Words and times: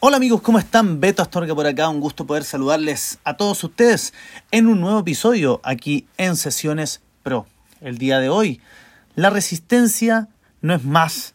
Hola 0.00 0.18
amigos, 0.18 0.42
¿cómo 0.42 0.60
están? 0.60 1.00
Beto 1.00 1.22
Astorga 1.22 1.56
por 1.56 1.66
acá, 1.66 1.88
un 1.88 1.98
gusto 1.98 2.24
poder 2.24 2.44
saludarles 2.44 3.18
a 3.24 3.36
todos 3.36 3.64
ustedes 3.64 4.14
en 4.52 4.68
un 4.68 4.80
nuevo 4.80 5.00
episodio 5.00 5.60
aquí 5.64 6.06
en 6.18 6.36
Sesiones 6.36 7.02
Pro. 7.24 7.48
El 7.80 7.98
día 7.98 8.20
de 8.20 8.28
hoy, 8.28 8.60
la 9.16 9.28
resistencia 9.28 10.28
no 10.60 10.72
es 10.72 10.84
más 10.84 11.34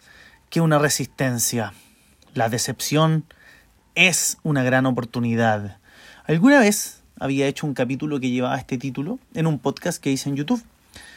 que 0.50 0.62
una 0.62 0.80
resistencia. 0.80 1.74
La 2.36 2.48
decepción 2.48 3.26
es 3.96 4.38
una 4.44 4.64
gran 4.64 4.86
oportunidad. 4.86 5.80
Alguna 6.24 6.62
vez 6.62 7.02
había 7.20 7.48
hecho 7.48 7.68
un 7.68 7.74
capítulo 7.74 8.22
que 8.22 8.30
llevaba 8.30 8.58
este 8.58 8.78
título 8.78 9.20
en 9.34 9.46
un 9.46 9.60
podcast 9.60 10.02
que 10.02 10.10
hice 10.10 10.30
en 10.30 10.38
YouTube. 10.38 10.64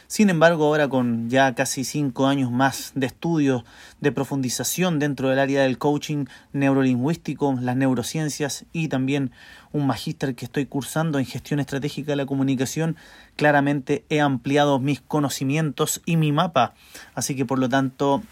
Sin 0.09 0.30
embargo, 0.30 0.66
ahora 0.66 0.88
con 0.88 1.29
ya 1.29 1.54
casi 1.54 1.84
cinco 1.84 2.27
años 2.27 2.52
más 2.52 2.93
de 2.95 3.06
estudios, 3.06 3.64
de 4.00 4.12
profundización 4.12 4.98
dentro 4.98 5.29
del 5.29 5.38
área 5.38 5.62
del 5.62 5.79
coaching 5.79 6.27
neurolingüístico, 6.52 7.59
las 7.61 7.77
neurociencias 7.77 8.64
y 8.73 8.88
también 8.88 9.32
un 9.73 9.87
magíster 9.87 10.34
que 10.34 10.45
estoy 10.45 10.66
cursando 10.66 11.19
en 11.19 11.27
gestión 11.27 11.59
estratégica 11.59 12.12
de 12.12 12.16
la 12.16 12.27
comunicación, 12.27 12.96
claramente 13.34 14.05
he 14.09 14.20
ampliado 14.20 14.79
mis 14.79 15.01
conocimientos 15.01 16.01
y 16.07 16.16
mi 16.16 16.30
mapa. 16.30 16.74
Así 17.15 17.34
que 17.34 17.45
por 17.45 17.59
lo 17.59 17.68
tanto, 17.68 18.23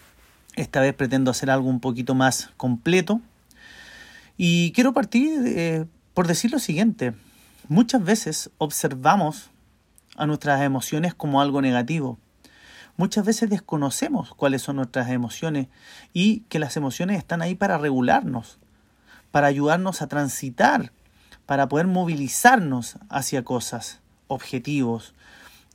esta 0.55 0.79
vez 0.79 0.93
pretendo 0.93 1.31
hacer 1.31 1.49
algo 1.49 1.69
un 1.69 1.81
poquito 1.81 2.15
más 2.15 2.51
completo. 2.55 3.19
Y 4.37 4.71
quiero 4.71 4.93
partir 4.93 5.41
eh, 5.45 5.85
por 6.13 6.27
decir 6.27 6.51
lo 6.51 6.59
siguiente. 6.59 7.13
Muchas 7.67 8.03
veces 8.03 8.49
observamos 8.57 9.49
a 10.15 10.25
nuestras 10.25 10.61
emociones 10.61 11.13
como 11.13 11.41
algo 11.41 11.61
negativo. 11.61 12.17
Muchas 12.97 13.25
veces 13.25 13.49
desconocemos 13.49 14.33
cuáles 14.33 14.61
son 14.61 14.77
nuestras 14.77 15.09
emociones 15.09 15.67
y 16.13 16.41
que 16.41 16.59
las 16.59 16.77
emociones 16.77 17.17
están 17.17 17.41
ahí 17.41 17.53
para 17.53 17.77
regularnos, 17.77 18.57
para 19.31 19.47
ayudarnos 19.47 20.01
a 20.01 20.07
transitar, 20.07 20.93
para 21.45 21.67
poder 21.67 21.87
movilizarnos 21.87 22.95
hacia 23.09 23.43
cosas, 23.43 23.99
objetivos 24.27 25.13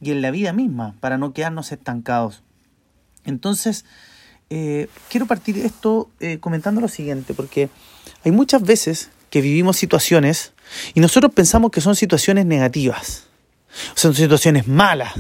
y 0.00 0.12
en 0.12 0.22
la 0.22 0.30
vida 0.30 0.54
misma, 0.54 0.94
para 1.00 1.18
no 1.18 1.34
quedarnos 1.34 1.72
estancados. 1.72 2.42
Entonces, 3.24 3.84
eh, 4.48 4.88
quiero 5.10 5.26
partir 5.26 5.58
esto 5.58 6.10
eh, 6.20 6.38
comentando 6.38 6.80
lo 6.80 6.88
siguiente, 6.88 7.34
porque 7.34 7.68
hay 8.24 8.32
muchas 8.32 8.62
veces 8.62 9.10
que 9.28 9.42
vivimos 9.42 9.76
situaciones 9.76 10.52
y 10.94 11.00
nosotros 11.00 11.32
pensamos 11.32 11.70
que 11.70 11.80
son 11.80 11.94
situaciones 11.94 12.46
negativas. 12.46 13.29
Son 13.94 14.14
situaciones 14.14 14.66
malas, 14.66 15.12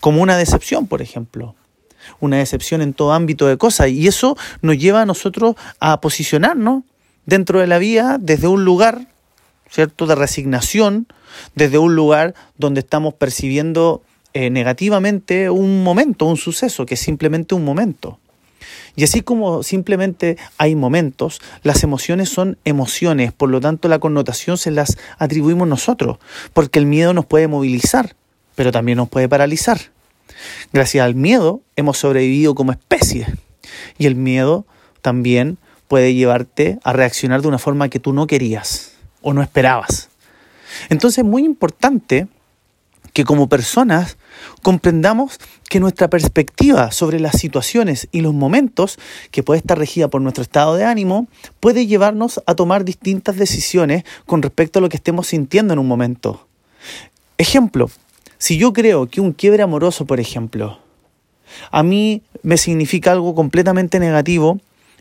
como 0.00 0.22
una 0.22 0.36
decepción, 0.36 0.86
por 0.86 1.02
ejemplo. 1.02 1.54
Una 2.18 2.38
decepción 2.38 2.82
en 2.82 2.94
todo 2.94 3.12
ámbito 3.12 3.46
de 3.46 3.56
cosas. 3.56 3.88
Y 3.88 4.06
eso 4.06 4.36
nos 4.62 4.78
lleva 4.78 5.02
a 5.02 5.06
nosotros 5.06 5.56
a 5.80 6.00
posicionarnos 6.00 6.82
dentro 7.26 7.60
de 7.60 7.66
la 7.66 7.78
vida 7.78 8.18
desde 8.18 8.48
un 8.48 8.64
lugar, 8.64 9.06
¿cierto?, 9.70 10.06
de 10.06 10.14
resignación, 10.14 11.06
desde 11.54 11.78
un 11.78 11.94
lugar 11.94 12.34
donde 12.56 12.80
estamos 12.80 13.14
percibiendo 13.14 14.02
eh, 14.32 14.50
negativamente 14.50 15.50
un 15.50 15.82
momento, 15.82 16.26
un 16.26 16.36
suceso, 16.36 16.86
que 16.86 16.94
es 16.94 17.00
simplemente 17.00 17.54
un 17.54 17.64
momento. 17.64 18.18
Y 18.96 19.04
así 19.04 19.22
como 19.22 19.62
simplemente 19.62 20.36
hay 20.58 20.74
momentos, 20.74 21.40
las 21.62 21.82
emociones 21.82 22.28
son 22.28 22.58
emociones, 22.64 23.32
por 23.32 23.48
lo 23.50 23.60
tanto 23.60 23.88
la 23.88 23.98
connotación 23.98 24.58
se 24.58 24.70
las 24.70 24.98
atribuimos 25.18 25.68
nosotros, 25.68 26.18
porque 26.52 26.78
el 26.78 26.86
miedo 26.86 27.12
nos 27.12 27.26
puede 27.26 27.48
movilizar, 27.48 28.16
pero 28.54 28.72
también 28.72 28.98
nos 28.98 29.08
puede 29.08 29.28
paralizar. 29.28 29.80
Gracias 30.72 31.04
al 31.04 31.14
miedo 31.14 31.60
hemos 31.76 31.98
sobrevivido 31.98 32.54
como 32.54 32.72
especie 32.72 33.26
y 33.98 34.06
el 34.06 34.14
miedo 34.14 34.66
también 35.02 35.58
puede 35.88 36.14
llevarte 36.14 36.78
a 36.84 36.92
reaccionar 36.92 37.42
de 37.42 37.48
una 37.48 37.58
forma 37.58 37.88
que 37.88 38.00
tú 38.00 38.12
no 38.12 38.26
querías 38.26 38.92
o 39.22 39.32
no 39.32 39.42
esperabas. 39.42 40.08
Entonces 40.88 41.18
es 41.18 41.24
muy 41.24 41.44
importante 41.44 42.28
que 43.12 43.24
como 43.24 43.48
personas 43.48 44.16
comprendamos 44.62 45.38
que 45.68 45.80
nuestra 45.80 46.08
perspectiva 46.08 46.90
sobre 46.90 47.20
las 47.20 47.38
situaciones 47.38 48.08
y 48.12 48.20
los 48.20 48.34
momentos, 48.34 48.98
que 49.30 49.42
puede 49.42 49.58
estar 49.58 49.78
regida 49.78 50.08
por 50.08 50.20
nuestro 50.20 50.42
estado 50.42 50.76
de 50.76 50.84
ánimo, 50.84 51.28
puede 51.60 51.86
llevarnos 51.86 52.42
a 52.46 52.54
tomar 52.54 52.84
distintas 52.84 53.36
decisiones 53.36 54.04
con 54.26 54.42
respecto 54.42 54.78
a 54.78 54.82
lo 54.82 54.88
que 54.88 54.96
estemos 54.96 55.28
sintiendo 55.28 55.72
en 55.72 55.78
un 55.78 55.88
momento. 55.88 56.46
Ejemplo, 57.38 57.90
si 58.38 58.58
yo 58.58 58.72
creo 58.72 59.06
que 59.06 59.20
un 59.20 59.32
quiebre 59.32 59.62
amoroso, 59.62 60.06
por 60.06 60.20
ejemplo, 60.20 60.78
a 61.70 61.82
mí 61.82 62.22
me 62.42 62.56
significa 62.56 63.12
algo 63.12 63.34
completamente 63.34 63.98
negativo, 63.98 64.60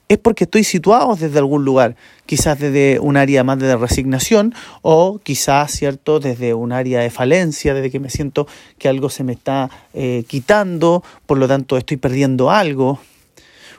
es 0.09 0.17
porque 0.17 0.45
estoy 0.45 0.63
situado 0.63 1.15
desde 1.15 1.37
algún 1.37 1.63
lugar, 1.63 1.95
quizás 2.25 2.59
desde 2.59 2.99
un 2.99 3.15
área 3.15 3.43
más 3.43 3.59
de 3.59 3.77
resignación 3.77 4.55
o 4.81 5.19
quizás, 5.21 5.71
¿cierto?, 5.71 6.19
desde 6.19 6.55
un 6.55 6.71
área 6.71 6.99
de 6.99 7.11
falencia, 7.11 7.75
desde 7.75 7.91
que 7.91 7.99
me 7.99 8.09
siento 8.09 8.47
que 8.79 8.89
algo 8.89 9.09
se 9.11 9.23
me 9.23 9.33
está 9.33 9.69
eh, 9.93 10.25
quitando, 10.27 11.03
por 11.27 11.37
lo 11.37 11.47
tanto 11.47 11.77
estoy 11.77 11.97
perdiendo 11.97 12.49
algo, 12.49 12.99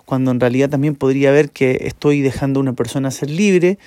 cuando 0.04 0.30
en 0.30 0.38
realidad 0.38 0.70
también 0.70 0.94
podría 0.94 1.32
ver 1.32 1.50
que 1.50 1.78
estoy 1.82 2.20
dejando 2.20 2.60
a 2.60 2.62
una 2.62 2.72
persona 2.74 3.10
ser 3.10 3.28
libre 3.28 3.78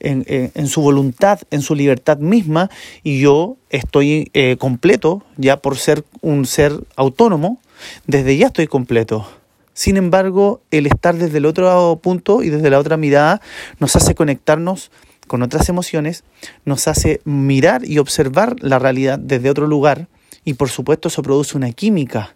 en, 0.00 0.66
su 0.66 0.82
voluntad, 0.82 1.40
en 1.52 1.62
su 1.62 1.76
libertad 1.76 2.18
misma, 2.18 2.68
y 3.04 3.20
yo 3.20 3.56
estoy 3.70 4.28
eh, 4.34 4.56
completo 4.58 5.22
ya 5.36 5.58
por 5.58 5.76
ser 5.78 6.04
un 6.20 6.44
ser 6.46 6.72
autónomo, 6.96 7.60
desde 8.08 8.36
ya 8.36 8.48
estoy 8.48 8.66
completo. 8.66 9.28
Sin 9.74 9.96
embargo, 9.96 10.62
el 10.70 10.86
estar 10.86 11.16
desde 11.16 11.38
el 11.38 11.46
otro 11.46 11.98
punto 12.02 12.42
y 12.42 12.50
desde 12.50 12.70
la 12.70 12.78
otra 12.78 12.96
mirada 12.96 13.40
nos 13.78 13.96
hace 13.96 14.14
conectarnos 14.14 14.90
con 15.26 15.42
otras 15.42 15.68
emociones, 15.68 16.24
nos 16.64 16.88
hace 16.88 17.20
mirar 17.24 17.86
y 17.86 17.98
observar 17.98 18.56
la 18.60 18.78
realidad 18.78 19.18
desde 19.18 19.50
otro 19.50 19.66
lugar 19.66 20.08
y 20.44 20.54
por 20.54 20.68
supuesto 20.68 21.08
eso 21.08 21.22
produce 21.22 21.56
una 21.56 21.72
química 21.72 22.34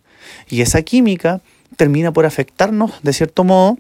y 0.49 0.63
esa 0.63 0.83
química 0.83 1.41
termina 1.77 2.13
por 2.13 2.25
afectarnos 2.25 2.93
de 3.03 3.13
cierto 3.13 3.45
modo 3.45 3.79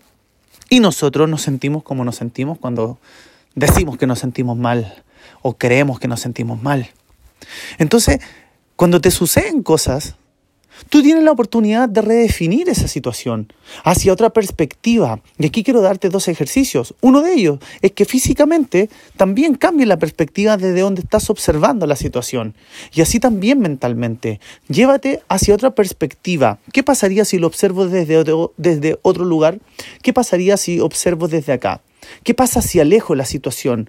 y 0.68 0.80
nosotros 0.80 1.28
nos 1.28 1.42
sentimos 1.42 1.82
como 1.82 2.04
nos 2.04 2.16
sentimos 2.16 2.58
cuando 2.58 2.98
decimos 3.54 3.96
que 3.96 4.06
nos 4.06 4.18
sentimos 4.18 4.56
mal 4.56 5.02
o 5.42 5.56
creemos 5.56 5.98
que 5.98 6.08
nos 6.08 6.20
sentimos 6.20 6.60
mal. 6.60 6.90
Entonces, 7.78 8.20
cuando 8.74 9.00
te 9.00 9.10
suceden 9.10 9.62
cosas, 9.62 10.16
Tú 10.88 11.02
tienes 11.02 11.24
la 11.24 11.32
oportunidad 11.32 11.88
de 11.88 12.02
redefinir 12.02 12.68
esa 12.68 12.88
situación 12.88 13.52
hacia 13.84 14.12
otra 14.12 14.30
perspectiva. 14.30 15.20
Y 15.38 15.46
aquí 15.46 15.64
quiero 15.64 15.80
darte 15.80 16.08
dos 16.08 16.28
ejercicios. 16.28 16.94
Uno 17.00 17.22
de 17.22 17.34
ellos 17.34 17.58
es 17.82 17.92
que 17.92 18.04
físicamente 18.04 18.88
también 19.16 19.54
cambie 19.54 19.86
la 19.86 19.98
perspectiva 19.98 20.56
desde 20.56 20.80
donde 20.80 21.02
estás 21.02 21.30
observando 21.30 21.86
la 21.86 21.96
situación. 21.96 22.54
Y 22.92 23.00
así 23.00 23.20
también 23.20 23.58
mentalmente. 23.58 24.40
Llévate 24.68 25.22
hacia 25.28 25.54
otra 25.54 25.74
perspectiva. 25.74 26.58
¿Qué 26.72 26.82
pasaría 26.82 27.24
si 27.24 27.38
lo 27.38 27.46
observo 27.46 27.86
desde 27.86 28.18
otro, 28.18 28.52
desde 28.56 28.98
otro 29.02 29.24
lugar? 29.24 29.58
¿Qué 30.02 30.12
pasaría 30.12 30.56
si 30.56 30.80
observo 30.80 31.28
desde 31.28 31.52
acá? 31.52 31.80
¿Qué 32.22 32.34
pasa 32.34 32.62
si 32.62 32.80
alejo 32.80 33.14
la 33.14 33.24
situación? 33.24 33.88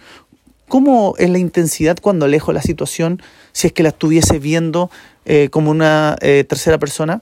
¿Cómo 0.67 1.15
es 1.17 1.29
la 1.29 1.37
intensidad 1.37 1.97
cuando 2.01 2.25
alejo 2.25 2.51
la 2.51 2.61
situación 2.61 3.21
si 3.53 3.67
es 3.67 3.73
que 3.73 3.83
la 3.83 3.89
estuviese 3.89 4.37
viendo 4.37 4.91
eh, 5.25 5.47
como 5.49 5.71
una 5.71 6.17
eh, 6.19 6.43
tercera 6.43 6.77
persona? 6.77 7.21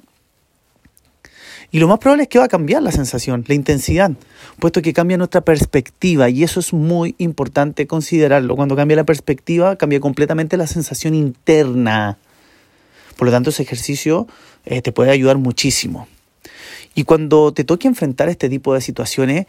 Y 1.70 1.80
lo 1.80 1.88
más 1.88 2.00
probable 2.00 2.24
es 2.24 2.30
que 2.30 2.40
va 2.40 2.46
a 2.46 2.50
cambiar 2.50 2.82
la 2.82 2.92
sensación, 2.92 3.44
la 3.48 3.54
intensidad, 3.54 4.12
puesto 4.60 4.82
que 4.82 4.94
cambia 4.94 5.18
nuestra 5.18 5.42
perspectiva 5.42 6.30
y 6.30 6.44
eso 6.44 6.60
es 6.60 6.74
muy 6.74 7.14
importante 7.20 7.86
considerarlo. 7.86 8.56
Cuando 8.56 8.76
cambia 8.76 8.98
la 8.98 9.04
perspectiva, 9.04 9.76
cambia 9.76 10.00
completamente 10.00 10.58
la 10.58 10.66
sensación 10.66 11.14
interna. 11.14 12.18
Por 13.16 13.28
lo 13.28 13.32
tanto, 13.32 13.52
ese 13.52 13.62
ejercicio 13.62 14.28
eh, 14.66 14.82
te 14.82 14.92
puede 14.92 15.12
ayudar 15.12 15.38
muchísimo. 15.38 16.08
Y 16.96 17.04
cuando 17.04 17.54
te 17.54 17.64
toque 17.64 17.88
enfrentar 17.88 18.30
este 18.30 18.50
tipo 18.50 18.74
de 18.74 18.82
situaciones, 18.82 19.46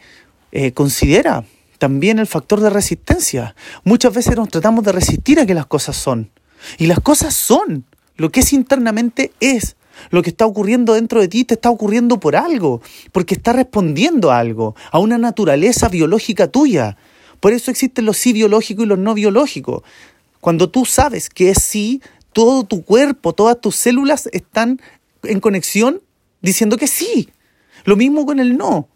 considera 0.73 1.45
también 1.77 2.19
el 2.19 2.27
factor 2.27 2.59
de 2.59 2.69
resistencia. 2.69 3.55
Muchas 3.83 4.13
veces 4.13 4.35
nos 4.35 4.49
tratamos 4.49 4.83
de 4.83 4.91
resistir 4.91 5.39
a 5.39 5.45
que 5.45 5.53
las 5.53 5.65
cosas 5.65 5.95
son. 5.95 6.29
Y 6.77 6.87
las 6.87 6.99
cosas 6.99 7.33
son. 7.33 7.85
Lo 8.15 8.31
que 8.31 8.41
es 8.41 8.53
internamente 8.53 9.31
es. 9.39 9.75
Lo 10.09 10.21
que 10.21 10.29
está 10.29 10.45
ocurriendo 10.45 10.93
dentro 10.93 11.21
de 11.21 11.27
ti 11.27 11.43
te 11.43 11.55
está 11.55 11.69
ocurriendo 11.69 12.19
por 12.19 12.35
algo, 12.35 12.81
porque 13.11 13.33
está 13.33 13.53
respondiendo 13.53 14.31
a 14.31 14.39
algo, 14.39 14.75
a 14.91 14.99
una 14.99 15.17
naturaleza 15.17 15.89
biológica 15.89 16.47
tuya. 16.47 16.97
Por 17.39 17.53
eso 17.53 17.71
existen 17.71 18.05
los 18.05 18.17
sí 18.17 18.33
biológicos 18.33 18.85
y 18.85 18.87
los 18.87 18.99
no 18.99 19.13
biológicos. 19.13 19.83
Cuando 20.39 20.69
tú 20.69 20.85
sabes 20.85 21.29
que 21.29 21.49
es 21.49 21.63
sí, 21.63 22.01
todo 22.31 22.63
tu 22.63 22.83
cuerpo, 22.83 23.33
todas 23.33 23.59
tus 23.59 23.75
células 23.75 24.29
están 24.31 24.79
en 25.23 25.39
conexión 25.39 26.01
diciendo 26.41 26.77
que 26.77 26.87
sí. 26.87 27.29
Lo 27.83 27.95
mismo 27.95 28.25
con 28.25 28.39
el 28.39 28.57
no. 28.57 28.87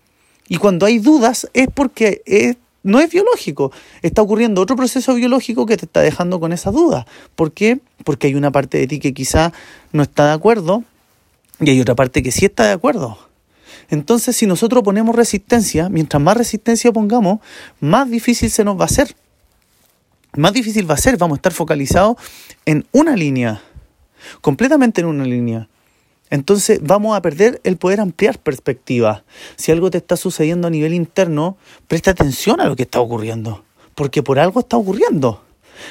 Y 0.47 0.57
cuando 0.57 0.85
hay 0.85 0.99
dudas 0.99 1.49
es 1.53 1.67
porque 1.73 2.21
es 2.25 2.57
no 2.83 2.99
es 2.99 3.11
biológico. 3.11 3.71
Está 4.01 4.21
ocurriendo 4.21 4.61
otro 4.61 4.75
proceso 4.75 5.13
biológico 5.15 5.65
que 5.65 5.77
te 5.77 5.85
está 5.85 6.01
dejando 6.01 6.39
con 6.39 6.53
esa 6.53 6.71
duda. 6.71 7.05
¿Por 7.35 7.51
qué? 7.51 7.79
Porque 8.03 8.27
hay 8.27 8.35
una 8.35 8.51
parte 8.51 8.77
de 8.77 8.87
ti 8.87 8.99
que 8.99 9.13
quizá 9.13 9.53
no 9.91 10.03
está 10.03 10.27
de 10.27 10.33
acuerdo 10.33 10.83
y 11.59 11.69
hay 11.69 11.79
otra 11.79 11.95
parte 11.95 12.23
que 12.23 12.31
sí 12.31 12.45
está 12.45 12.65
de 12.65 12.73
acuerdo. 12.73 13.17
Entonces, 13.89 14.35
si 14.35 14.47
nosotros 14.47 14.83
ponemos 14.83 15.15
resistencia, 15.15 15.89
mientras 15.89 16.21
más 16.21 16.37
resistencia 16.37 16.91
pongamos, 16.91 17.39
más 17.79 18.09
difícil 18.09 18.49
se 18.49 18.63
nos 18.63 18.77
va 18.77 18.83
a 18.83 18.85
hacer. 18.85 19.15
Más 20.35 20.53
difícil 20.53 20.89
va 20.89 20.95
a 20.95 20.97
ser, 20.97 21.17
vamos 21.17 21.35
a 21.35 21.39
estar 21.39 21.51
focalizados 21.51 22.15
en 22.65 22.85
una 22.93 23.17
línea, 23.17 23.61
completamente 24.39 25.01
en 25.01 25.07
una 25.07 25.25
línea. 25.25 25.67
Entonces 26.31 26.79
vamos 26.81 27.15
a 27.15 27.21
perder 27.21 27.61
el 27.63 27.77
poder 27.77 27.99
ampliar 27.99 28.39
perspectiva. 28.39 29.23
Si 29.57 29.71
algo 29.71 29.91
te 29.91 29.99
está 29.99 30.15
sucediendo 30.17 30.67
a 30.67 30.71
nivel 30.71 30.93
interno, 30.93 31.57
presta 31.87 32.11
atención 32.11 32.59
a 32.61 32.65
lo 32.65 32.75
que 32.75 32.83
está 32.83 32.99
ocurriendo, 33.01 33.63
porque 33.93 34.23
por 34.23 34.39
algo 34.39 34.61
está 34.61 34.77
ocurriendo. 34.77 35.43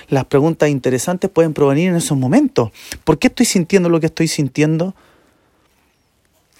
Las 0.08 0.24
preguntas 0.24 0.70
interesantes 0.70 1.30
pueden 1.30 1.52
provenir 1.52 1.90
en 1.90 1.96
esos 1.96 2.16
momentos. 2.16 2.70
¿Por 3.04 3.18
qué 3.18 3.26
estoy 3.26 3.46
sintiendo 3.46 3.88
lo 3.90 4.00
que 4.00 4.06
estoy 4.06 4.28
sintiendo? 4.28 4.94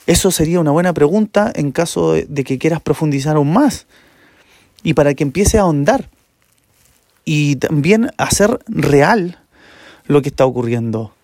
Eso 0.06 0.30
sería 0.30 0.60
una 0.60 0.72
buena 0.72 0.92
pregunta 0.92 1.50
en 1.54 1.72
caso 1.72 2.12
de, 2.12 2.44
que 2.44 2.58
quieras 2.58 2.82
profundizar 2.82 3.36
aún 3.36 3.52
más 3.52 3.86
y 4.82 4.94
para 4.94 5.14
que 5.14 5.22
empiece 5.22 5.58
a 5.58 5.62
ahondar 5.62 6.10
y 7.24 7.56
también 7.56 8.10
hacer 8.18 8.58
real 8.66 9.38
lo 10.06 10.20
que 10.20 10.28
está 10.28 10.44
ocurriendo. 10.44 11.14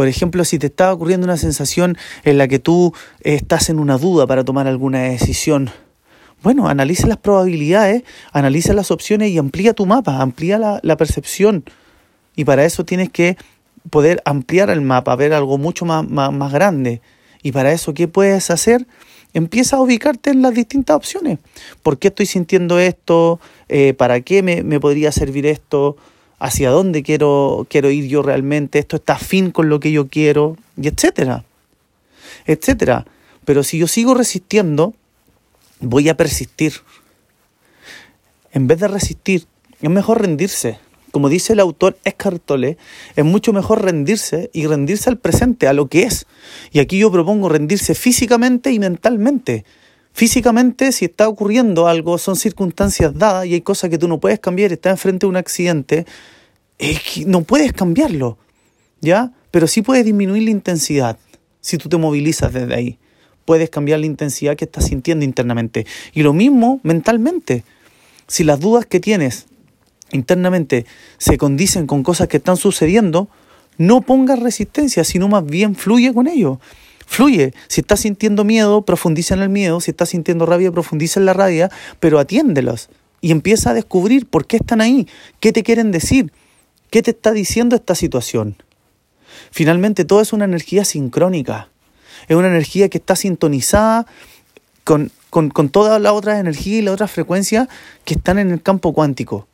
Por 0.00 0.08
ejemplo, 0.08 0.46
si 0.46 0.58
te 0.58 0.68
está 0.68 0.94
ocurriendo 0.94 1.26
una 1.26 1.36
sensación 1.36 1.98
en 2.24 2.38
la 2.38 2.48
que 2.48 2.58
tú 2.58 2.94
estás 3.20 3.68
en 3.68 3.78
una 3.78 3.98
duda 3.98 4.26
para 4.26 4.42
tomar 4.46 4.66
alguna 4.66 5.00
decisión, 5.00 5.68
bueno, 6.42 6.68
analiza 6.68 7.06
las 7.06 7.18
probabilidades, 7.18 8.02
analiza 8.32 8.72
las 8.72 8.90
opciones 8.90 9.28
y 9.28 9.36
amplía 9.36 9.74
tu 9.74 9.84
mapa, 9.84 10.22
amplía 10.22 10.56
la, 10.56 10.96
percepción. 10.96 11.64
Y 12.34 12.46
para 12.46 12.64
eso 12.64 12.86
tienes 12.86 13.10
que 13.10 13.36
poder 13.90 14.22
ampliar 14.24 14.70
el 14.70 14.80
mapa, 14.80 15.14
ver 15.16 15.34
algo 15.34 15.58
mucho 15.58 15.84
más, 15.84 16.08
más 16.08 16.50
grande. 16.50 17.02
Y 17.42 17.52
para 17.52 17.70
eso, 17.70 17.92
¿qué 17.92 18.08
puedes 18.08 18.50
hacer? 18.50 18.86
Empieza 19.34 19.76
a 19.76 19.82
ubicarte 19.82 20.30
en 20.30 20.40
las 20.40 20.54
distintas 20.54 20.96
opciones. 20.96 21.40
¿Por 21.82 21.98
qué 21.98 22.08
estoy 22.08 22.24
sintiendo 22.24 22.78
esto? 22.78 23.38
Eh, 23.68 23.92
¿Para 23.92 24.22
qué 24.22 24.42
me, 24.42 24.80
podría 24.80 25.12
servir 25.12 25.44
esto? 25.44 25.98
¿Hacia 26.40 26.70
dónde 26.70 27.02
quiero, 27.02 27.66
quiero 27.68 27.90
ir 27.90 28.08
yo 28.08 28.22
realmente? 28.22 28.78
¿Esto 28.78 28.96
está 28.96 29.12
afín 29.12 29.50
con 29.50 29.68
lo 29.68 29.78
que 29.78 29.92
yo 29.92 30.08
quiero? 30.08 30.56
Y 30.80 30.88
etcétera. 30.88 31.44
Etcétera. 32.46 33.06
Pero 33.44 33.62
si 33.62 33.78
yo 33.78 33.86
sigo 33.86 34.14
resistiendo, 34.14 34.94
voy 35.80 36.08
a 36.08 36.16
persistir. 36.16 36.72
En 38.52 38.66
vez 38.66 38.80
de 38.80 38.88
resistir, 38.88 39.46
es 39.82 39.90
mejor 39.90 40.22
rendirse. 40.22 40.78
Como 41.12 41.28
dice 41.28 41.52
el 41.52 41.60
autor 41.60 41.98
Eckhart 42.04 42.42
Tolle, 42.44 42.78
es 43.16 43.24
mucho 43.24 43.52
mejor 43.52 43.84
rendirse 43.84 44.48
y 44.52 44.66
rendirse 44.66 45.10
al 45.10 45.18
presente, 45.18 45.68
a 45.68 45.72
lo 45.72 45.88
que 45.88 46.04
es. 46.04 46.26
Y 46.72 46.78
aquí 46.78 46.98
yo 46.98 47.10
propongo 47.12 47.48
rendirse 47.48 47.94
físicamente 47.94 48.72
y 48.72 48.78
mentalmente. 48.78 49.64
Físicamente, 50.12 50.92
si 50.92 51.06
está 51.06 51.28
ocurriendo 51.28 51.86
algo, 51.86 52.18
son 52.18 52.36
circunstancias 52.36 53.16
dadas 53.16 53.46
y 53.46 53.54
hay 53.54 53.60
cosas 53.60 53.90
que 53.90 53.98
tú 53.98 54.08
no 54.08 54.20
puedes 54.20 54.40
cambiar, 54.40 54.72
estás 54.72 54.92
enfrente 54.92 55.26
de 55.26 55.30
un 55.30 55.36
accidente, 55.36 56.06
es 56.78 57.00
que 57.00 57.24
no 57.24 57.42
puedes 57.42 57.72
cambiarlo, 57.72 58.38
¿ya? 59.00 59.32
Pero 59.50 59.66
sí 59.66 59.82
puedes 59.82 60.04
disminuir 60.04 60.42
la 60.44 60.50
intensidad 60.50 61.18
si 61.60 61.78
tú 61.78 61.88
te 61.88 61.96
movilizas 61.96 62.52
desde 62.52 62.74
ahí. 62.74 62.98
Puedes 63.44 63.70
cambiar 63.70 64.00
la 64.00 64.06
intensidad 64.06 64.56
que 64.56 64.64
estás 64.64 64.84
sintiendo 64.84 65.24
internamente. 65.24 65.86
Y 66.12 66.22
lo 66.22 66.32
mismo 66.32 66.80
mentalmente. 66.82 67.64
Si 68.26 68.44
las 68.44 68.60
dudas 68.60 68.86
que 68.86 69.00
tienes 69.00 69.46
internamente 70.12 70.86
se 71.18 71.36
condicen 71.36 71.86
con 71.86 72.02
cosas 72.02 72.28
que 72.28 72.36
están 72.38 72.56
sucediendo, 72.56 73.28
no 73.76 74.02
pongas 74.02 74.38
resistencia, 74.38 75.04
sino 75.04 75.28
más 75.28 75.44
bien 75.44 75.74
fluye 75.74 76.12
con 76.12 76.26
ello. 76.26 76.60
Fluye. 77.10 77.54
Si 77.66 77.80
estás 77.80 77.98
sintiendo 77.98 78.44
miedo, 78.44 78.82
profundiza 78.82 79.34
en 79.34 79.42
el 79.42 79.48
miedo. 79.48 79.80
Si 79.80 79.90
estás 79.90 80.10
sintiendo 80.10 80.46
rabia, 80.46 80.70
profundiza 80.70 81.18
en 81.18 81.26
la 81.26 81.32
rabia, 81.32 81.68
pero 81.98 82.20
atiéndelos. 82.20 82.88
Y 83.20 83.32
empieza 83.32 83.70
a 83.70 83.74
descubrir 83.74 84.26
por 84.26 84.46
qué 84.46 84.58
están 84.58 84.80
ahí, 84.80 85.08
qué 85.40 85.50
te 85.50 85.64
quieren 85.64 85.90
decir, 85.90 86.32
qué 86.88 87.02
te 87.02 87.10
está 87.10 87.32
diciendo 87.32 87.74
esta 87.74 87.96
situación. 87.96 88.54
Finalmente, 89.50 90.04
todo 90.04 90.20
es 90.20 90.32
una 90.32 90.44
energía 90.44 90.84
sincrónica. 90.84 91.68
Es 92.28 92.36
una 92.36 92.46
energía 92.46 92.88
que 92.88 92.98
está 92.98 93.16
sintonizada 93.16 94.06
con, 94.84 95.10
con, 95.30 95.50
con 95.50 95.68
todas 95.68 96.00
las 96.00 96.12
otras 96.12 96.38
energías 96.38 96.78
y 96.78 96.82
las 96.82 96.94
otras 96.94 97.10
frecuencias 97.10 97.66
que 98.04 98.14
están 98.14 98.38
en 98.38 98.52
el 98.52 98.62
campo 98.62 98.92
cuántico. 98.92 99.48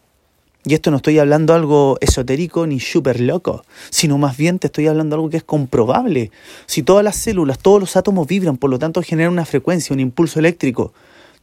Y 0.68 0.74
esto 0.74 0.90
no 0.90 0.96
estoy 0.96 1.20
hablando 1.20 1.54
algo 1.54 1.96
esotérico 2.00 2.66
ni 2.66 2.80
súper 2.80 3.20
loco, 3.20 3.64
sino 3.88 4.18
más 4.18 4.36
bien 4.36 4.58
te 4.58 4.66
estoy 4.66 4.88
hablando 4.88 5.14
algo 5.14 5.30
que 5.30 5.36
es 5.36 5.44
comprobable. 5.44 6.32
Si 6.66 6.82
todas 6.82 7.04
las 7.04 7.14
células, 7.14 7.60
todos 7.60 7.78
los 7.78 7.96
átomos 7.96 8.26
vibran, 8.26 8.56
por 8.56 8.68
lo 8.70 8.80
tanto 8.80 9.00
generan 9.00 9.32
una 9.32 9.44
frecuencia, 9.44 9.94
un 9.94 10.00
impulso 10.00 10.40
eléctrico, 10.40 10.92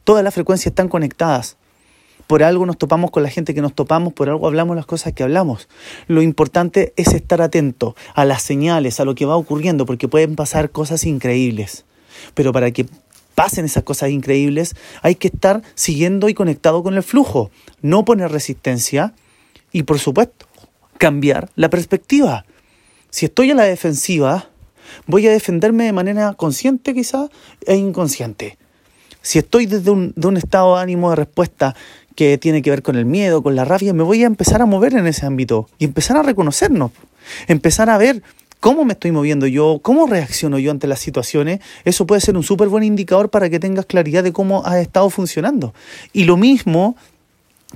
todas 0.04 0.22
las 0.22 0.34
frecuencias 0.34 0.72
están 0.72 0.88
conectadas. 0.88 1.56
Por 2.26 2.42
algo 2.42 2.66
nos 2.66 2.76
topamos 2.76 3.10
con 3.10 3.22
la 3.22 3.30
gente 3.30 3.54
que 3.54 3.62
nos 3.62 3.74
topamos, 3.74 4.12
por 4.12 4.28
algo 4.28 4.46
hablamos 4.46 4.76
las 4.76 4.84
cosas 4.84 5.14
que 5.14 5.22
hablamos. 5.22 5.68
Lo 6.06 6.20
importante 6.20 6.92
es 6.96 7.14
estar 7.14 7.40
atento 7.40 7.96
a 8.14 8.26
las 8.26 8.42
señales, 8.42 9.00
a 9.00 9.06
lo 9.06 9.14
que 9.14 9.24
va 9.24 9.36
ocurriendo, 9.36 9.86
porque 9.86 10.06
pueden 10.06 10.36
pasar 10.36 10.68
cosas 10.68 11.04
increíbles. 11.04 11.86
Pero 12.34 12.52
para 12.52 12.70
que 12.72 12.86
pasen 13.34 13.64
esas 13.64 13.82
cosas 13.82 14.10
increíbles, 14.10 14.74
hay 15.02 15.14
que 15.16 15.28
estar 15.28 15.62
siguiendo 15.74 16.28
y 16.28 16.34
conectado 16.34 16.82
con 16.82 16.94
el 16.94 17.02
flujo, 17.02 17.50
no 17.82 18.04
poner 18.04 18.30
resistencia 18.30 19.14
y 19.72 19.82
por 19.82 19.98
supuesto 19.98 20.46
cambiar 20.98 21.50
la 21.56 21.70
perspectiva. 21.70 22.44
Si 23.10 23.26
estoy 23.26 23.50
a 23.50 23.54
la 23.54 23.64
defensiva, 23.64 24.48
voy 25.06 25.26
a 25.26 25.32
defenderme 25.32 25.84
de 25.84 25.92
manera 25.92 26.32
consciente 26.34 26.94
quizá 26.94 27.28
e 27.66 27.76
inconsciente. 27.76 28.58
Si 29.22 29.38
estoy 29.38 29.66
desde 29.66 29.90
un, 29.90 30.12
de 30.16 30.28
un 30.28 30.36
estado 30.36 30.76
de 30.76 30.82
ánimo 30.82 31.10
de 31.10 31.16
respuesta 31.16 31.74
que 32.14 32.38
tiene 32.38 32.62
que 32.62 32.70
ver 32.70 32.82
con 32.82 32.96
el 32.96 33.06
miedo, 33.06 33.42
con 33.42 33.56
la 33.56 33.64
rabia, 33.64 33.92
me 33.92 34.02
voy 34.02 34.22
a 34.22 34.26
empezar 34.26 34.62
a 34.62 34.66
mover 34.66 34.94
en 34.94 35.06
ese 35.06 35.26
ámbito 35.26 35.68
y 35.78 35.84
empezar 35.84 36.16
a 36.16 36.22
reconocernos, 36.22 36.92
empezar 37.48 37.90
a 37.90 37.98
ver 37.98 38.22
cómo 38.64 38.86
me 38.86 38.94
estoy 38.94 39.12
moviendo 39.12 39.46
yo, 39.46 39.78
cómo 39.82 40.06
reacciono 40.06 40.58
yo 40.58 40.70
ante 40.70 40.86
las 40.86 40.98
situaciones, 40.98 41.60
eso 41.84 42.06
puede 42.06 42.22
ser 42.22 42.34
un 42.34 42.42
súper 42.42 42.68
buen 42.68 42.82
indicador 42.82 43.28
para 43.28 43.50
que 43.50 43.60
tengas 43.60 43.84
claridad 43.84 44.24
de 44.24 44.32
cómo 44.32 44.64
has 44.64 44.76
estado 44.76 45.10
funcionando. 45.10 45.74
Y 46.14 46.24
lo 46.24 46.38
mismo 46.38 46.96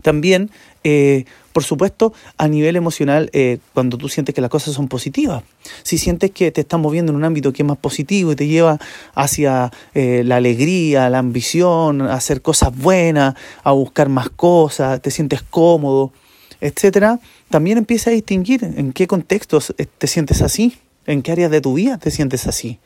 también, 0.00 0.50
eh, 0.84 1.26
por 1.52 1.62
supuesto, 1.62 2.14
a 2.38 2.48
nivel 2.48 2.74
emocional, 2.74 3.28
eh, 3.34 3.58
cuando 3.74 3.98
tú 3.98 4.08
sientes 4.08 4.34
que 4.34 4.40
las 4.40 4.48
cosas 4.48 4.72
son 4.72 4.88
positivas. 4.88 5.42
Si 5.82 5.98
sientes 5.98 6.30
que 6.30 6.52
te 6.52 6.62
estás 6.62 6.80
moviendo 6.80 7.12
en 7.12 7.16
un 7.16 7.24
ámbito 7.24 7.52
que 7.52 7.64
es 7.64 7.68
más 7.68 7.76
positivo 7.76 8.32
y 8.32 8.36
te 8.36 8.46
lleva 8.46 8.78
hacia 9.14 9.70
eh, 9.92 10.22
la 10.24 10.36
alegría, 10.36 11.10
la 11.10 11.18
ambición, 11.18 12.00
a 12.00 12.14
hacer 12.14 12.40
cosas 12.40 12.74
buenas, 12.74 13.34
a 13.62 13.72
buscar 13.72 14.08
más 14.08 14.30
cosas, 14.30 15.02
te 15.02 15.10
sientes 15.10 15.42
cómodo, 15.42 16.14
etcétera, 16.62 17.20
también 17.50 17.78
empieza 17.78 18.10
a 18.10 18.12
distinguir 18.12 18.64
en 18.64 18.92
qué 18.92 19.06
contextos 19.06 19.74
eh, 19.78 19.86
te 19.86 20.06
sientes 20.06 20.42
así, 20.42 20.78
en 21.06 21.22
qué 21.22 21.32
áreas 21.32 21.50
de 21.50 21.60
tu 21.60 21.74
vida 21.74 21.98
te 21.98 22.10
sientes 22.10 22.46
así. 22.46 22.78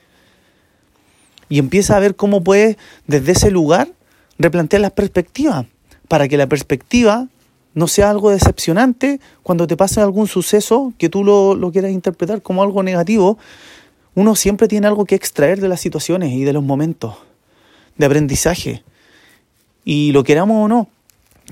Y 1.49 1.59
empieza 1.59 1.97
a 1.97 2.01
ver 2.01 2.15
cómo 2.15 2.43
puedes 2.43 2.77
desde 3.07 3.33
ese 3.33 3.51
lugar 3.51 3.89
replantear 4.39 4.81
las 4.81 4.93
perspectivas, 4.93 5.67
para 6.09 6.29
que 6.29 6.37
la 6.37 6.47
perspectiva 6.47 7.29
no 7.75 7.89
sea 7.89 8.11
algo 8.11 8.31
decepcionante 8.31 9.21
cuando 9.43 9.67
te 9.67 9.77
pase 9.77 10.01
algún 10.01 10.29
suceso 10.29 10.93
que 10.99 11.09
tú 11.09 11.25
lo, 11.25 11.55
lo 11.55 11.73
quieras 11.73 11.91
interpretar 11.91 12.43
como 12.43 12.63
algo 12.63 12.83
negativo. 12.83 13.39
Uno 14.15 14.35
siempre 14.37 14.69
tiene 14.69 14.87
algo 14.87 15.07
que 15.07 15.15
extraer 15.15 15.61
de 15.61 15.69
las 15.69 15.81
situaciones 15.81 16.33
y 16.33 16.45
de 16.45 16.53
los 16.53 16.63
momentos 16.63 17.17
de 17.97 18.07
aprendizaje. 18.07 18.83
Y 19.85 20.13
lo 20.13 20.23
queramos 20.23 20.65
o 20.65 20.69
no, 20.69 20.89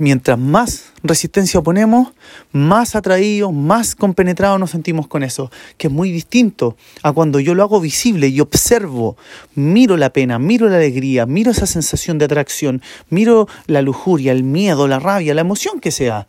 mientras 0.00 0.38
más 0.38 0.92
resistencia 1.02 1.60
ponemos, 1.60 2.08
más 2.52 2.96
atraídos, 2.96 3.52
más 3.52 3.94
compenetrados 3.94 4.58
nos 4.58 4.70
sentimos 4.70 5.06
con 5.06 5.22
eso, 5.22 5.50
que 5.76 5.86
es 5.86 5.92
muy 5.92 6.10
distinto 6.10 6.76
a 7.02 7.12
cuando 7.12 7.38
yo 7.38 7.54
lo 7.54 7.62
hago 7.62 7.80
visible 7.80 8.28
y 8.28 8.40
observo, 8.40 9.16
miro 9.54 9.96
la 9.96 10.12
pena, 10.12 10.38
miro 10.38 10.68
la 10.68 10.76
alegría, 10.76 11.26
miro 11.26 11.50
esa 11.50 11.66
sensación 11.66 12.18
de 12.18 12.24
atracción, 12.24 12.82
miro 13.10 13.46
la 13.66 13.82
lujuria, 13.82 14.32
el 14.32 14.42
miedo, 14.42 14.88
la 14.88 14.98
rabia, 14.98 15.34
la 15.34 15.42
emoción 15.42 15.80
que 15.80 15.90
sea. 15.90 16.26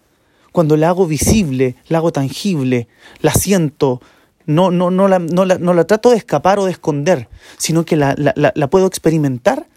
Cuando 0.51 0.75
la 0.75 0.89
hago 0.89 1.07
visible, 1.07 1.75
la 1.87 1.99
hago 1.99 2.11
tangible, 2.11 2.89
la 3.21 3.33
siento, 3.33 4.01
no, 4.45 4.69
no, 4.69 4.91
no, 4.91 5.07
la, 5.07 5.19
no, 5.19 5.45
la, 5.45 5.57
no 5.57 5.73
la 5.73 5.85
trato 5.85 6.11
de 6.11 6.17
escapar 6.17 6.59
o 6.59 6.65
de 6.65 6.71
esconder, 6.71 7.29
sino 7.57 7.85
que 7.85 7.95
la, 7.95 8.15
la, 8.17 8.33
la 8.53 8.69
puedo 8.69 8.85
experimentar, 8.85 9.67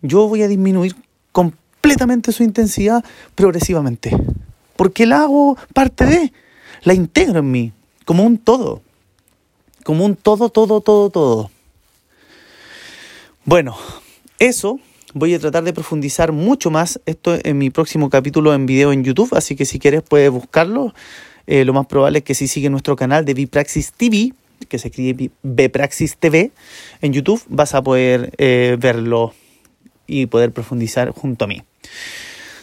yo 0.00 0.26
voy 0.26 0.42
a 0.42 0.48
disminuir 0.48 0.96
completamente 1.32 1.63
completamente 1.84 2.32
su 2.32 2.42
intensidad 2.42 3.04
progresivamente. 3.34 4.10
Porque 4.74 5.04
la 5.04 5.20
hago 5.20 5.58
parte 5.74 6.06
de, 6.06 6.32
la 6.82 6.94
integro 6.94 7.40
en 7.40 7.50
mí, 7.50 7.72
como 8.06 8.24
un 8.24 8.38
todo. 8.38 8.80
Como 9.82 10.06
un 10.06 10.16
todo, 10.16 10.48
todo, 10.48 10.80
todo, 10.80 11.10
todo. 11.10 11.50
Bueno, 13.44 13.76
eso 14.38 14.80
voy 15.12 15.34
a 15.34 15.38
tratar 15.38 15.62
de 15.62 15.74
profundizar 15.74 16.32
mucho 16.32 16.70
más 16.70 17.00
esto 17.04 17.36
en 17.44 17.58
mi 17.58 17.68
próximo 17.68 18.08
capítulo 18.08 18.54
en 18.54 18.64
video 18.64 18.90
en 18.90 19.04
YouTube, 19.04 19.34
así 19.36 19.54
que 19.54 19.66
si 19.66 19.78
quieres 19.78 20.00
puedes 20.00 20.30
buscarlo. 20.30 20.94
Eh, 21.46 21.66
lo 21.66 21.74
más 21.74 21.84
probable 21.84 22.20
es 22.20 22.24
que 22.24 22.34
si 22.34 22.48
sigues 22.48 22.70
nuestro 22.70 22.96
canal 22.96 23.26
de 23.26 23.34
Bipraxis 23.34 23.92
TV, 23.92 24.32
que 24.70 24.78
se 24.78 24.88
escribe 24.88 25.30
Bpraxis 25.42 26.16
TV 26.16 26.50
en 27.02 27.12
YouTube, 27.12 27.42
vas 27.48 27.74
a 27.74 27.82
poder 27.82 28.32
eh, 28.38 28.78
verlo 28.80 29.34
y 30.06 30.26
poder 30.26 30.52
profundizar 30.52 31.10
junto 31.10 31.44
a 31.44 31.48
mí. 31.48 31.62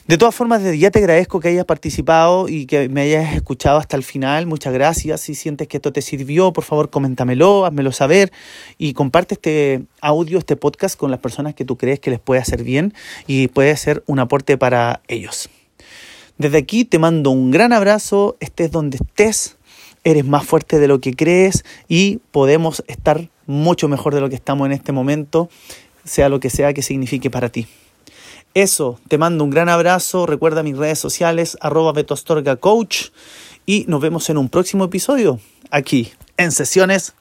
De 0.07 0.17
todas 0.17 0.35
formas, 0.35 0.63
desde 0.63 0.77
ya 0.77 0.91
te 0.91 0.99
agradezco 0.99 1.39
que 1.39 1.49
hayas 1.49 1.63
participado 1.63 2.49
y 2.49 2.65
que 2.65 2.89
me 2.89 3.01
hayas 3.01 3.35
escuchado 3.35 3.77
hasta 3.77 3.95
el 3.95 4.03
final. 4.03 4.47
Muchas 4.47 4.73
gracias. 4.73 5.21
Si 5.21 5.35
sientes 5.35 5.67
que 5.67 5.77
esto 5.77 5.93
te 5.93 6.01
sirvió, 6.01 6.51
por 6.51 6.63
favor, 6.63 6.89
coméntamelo, 6.89 7.65
házmelo 7.65 7.91
saber 7.91 8.31
y 8.77 8.93
comparte 8.93 9.35
este 9.35 9.83
audio, 10.01 10.39
este 10.39 10.55
podcast 10.55 10.97
con 10.97 11.11
las 11.11 11.19
personas 11.19 11.53
que 11.53 11.65
tú 11.65 11.77
crees 11.77 11.99
que 11.99 12.09
les 12.09 12.19
puede 12.19 12.41
hacer 12.41 12.63
bien 12.63 12.93
y 13.27 13.47
puede 13.47 13.77
ser 13.77 14.03
un 14.07 14.19
aporte 14.19 14.57
para 14.57 15.01
ellos. 15.07 15.49
Desde 16.37 16.57
aquí 16.57 16.83
te 16.83 16.97
mando 16.97 17.29
un 17.29 17.51
gran 17.51 17.71
abrazo, 17.71 18.35
estés 18.39 18.71
donde 18.71 18.97
estés, 18.97 19.57
eres 20.03 20.25
más 20.25 20.43
fuerte 20.43 20.79
de 20.79 20.87
lo 20.87 20.99
que 20.99 21.13
crees 21.13 21.63
y 21.87 22.19
podemos 22.31 22.83
estar 22.87 23.29
mucho 23.45 23.87
mejor 23.87 24.15
de 24.15 24.21
lo 24.21 24.29
que 24.29 24.35
estamos 24.35 24.65
en 24.65 24.71
este 24.71 24.91
momento, 24.91 25.49
sea 26.03 26.29
lo 26.29 26.39
que 26.39 26.49
sea 26.49 26.73
que 26.73 26.81
signifique 26.81 27.29
para 27.29 27.49
ti. 27.49 27.67
Eso, 28.53 28.99
te 29.07 29.17
mando 29.17 29.43
un 29.43 29.49
gran 29.49 29.69
abrazo, 29.69 30.25
recuerda 30.25 30.63
mis 30.63 30.77
redes 30.77 30.99
sociales, 30.99 31.57
arroba 31.61 31.93
betostorgacoach 31.93 33.09
y 33.65 33.85
nos 33.87 34.01
vemos 34.01 34.29
en 34.29 34.37
un 34.37 34.49
próximo 34.49 34.83
episodio 34.83 35.39
aquí 35.69 36.11
en 36.35 36.51
Sesiones 36.51 37.13